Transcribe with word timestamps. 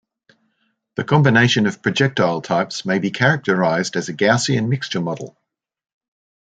The 0.95 1.03
combination 1.03 1.67
of 1.67 1.83
projectile 1.83 2.41
types 2.41 2.85
may 2.87 2.97
be 2.97 3.11
characterized 3.11 3.95
as 3.95 4.09
a 4.09 4.15
Gaussian 4.15 4.67
mixture 4.67 4.99
model. 4.99 5.37